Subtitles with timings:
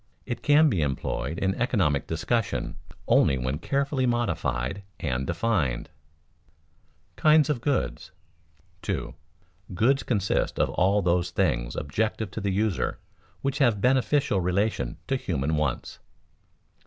[0.25, 2.75] It can be employed in economic discussion
[3.07, 5.91] only when carefully modified and defined.
[5.91, 8.11] [Sidenote: Kinds of goods]
[8.81, 9.13] 2.
[9.75, 12.97] _Goods consist of all those things objective to the user
[13.43, 15.99] which have a beneficial relation to human wants.